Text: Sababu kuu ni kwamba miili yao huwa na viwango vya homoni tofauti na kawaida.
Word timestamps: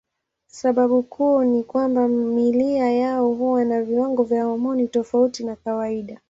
Sababu 0.47 1.03
kuu 1.03 1.43
ni 1.43 1.63
kwamba 1.63 2.07
miili 2.07 2.75
yao 2.75 3.29
huwa 3.33 3.65
na 3.65 3.83
viwango 3.83 4.23
vya 4.23 4.43
homoni 4.43 4.87
tofauti 4.87 5.43
na 5.43 5.55
kawaida. 5.55 6.19